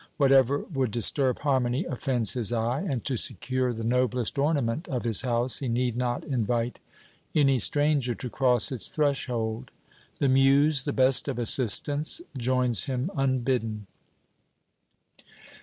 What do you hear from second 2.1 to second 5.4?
his eye, and to secure the noblest ornament of his